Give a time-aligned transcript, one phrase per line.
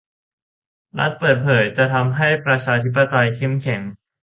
[0.99, 3.81] รัฐเปิดเผยจะทำให้ประชาธิปไตยเข้มแข็ง